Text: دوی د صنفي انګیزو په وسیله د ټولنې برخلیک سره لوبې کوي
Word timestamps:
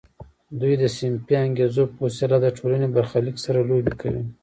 دوی 0.59 0.73
د 0.81 0.83
صنفي 0.97 1.35
انګیزو 1.45 1.83
په 1.93 1.99
وسیله 2.05 2.37
د 2.41 2.47
ټولنې 2.57 2.87
برخلیک 2.95 3.37
سره 3.45 3.59
لوبې 3.69 3.93
کوي 4.01 4.23